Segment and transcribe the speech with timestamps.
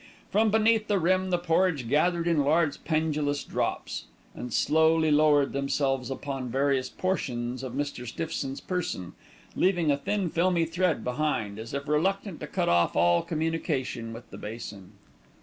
[0.31, 6.09] From beneath the rim the porridge gathered in large pendulous drops, and slowly lowered themselves
[6.09, 8.07] upon various portions of Mr.
[8.07, 9.13] Stiffson's person,
[9.55, 14.27] leaving a thin filmy thread behind, as if reluctant to cut off all communication with
[14.31, 14.93] the basin.